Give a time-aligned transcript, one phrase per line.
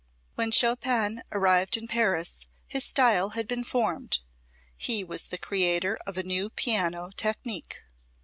[0.33, 4.17] When Chopin arrived in Paris his style had been formed,
[4.75, 7.83] he was the creator of a new piano technique.